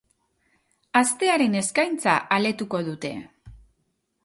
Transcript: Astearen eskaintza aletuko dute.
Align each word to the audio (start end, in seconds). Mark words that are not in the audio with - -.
Astearen 1.01 1.59
eskaintza 1.59 2.17
aletuko 2.39 2.83
dute. 2.91 3.13